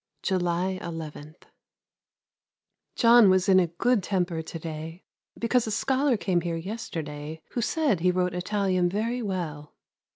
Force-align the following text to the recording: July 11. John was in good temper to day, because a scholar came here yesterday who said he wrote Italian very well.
July 0.23 0.79
11. 0.81 1.35
John 2.95 3.29
was 3.29 3.47
in 3.47 3.63
good 3.77 4.01
temper 4.01 4.41
to 4.41 4.57
day, 4.57 5.03
because 5.37 5.67
a 5.67 5.71
scholar 5.71 6.17
came 6.17 6.41
here 6.41 6.55
yesterday 6.57 7.39
who 7.51 7.61
said 7.61 7.99
he 7.99 8.09
wrote 8.09 8.33
Italian 8.33 8.89
very 8.89 9.21
well. 9.21 9.75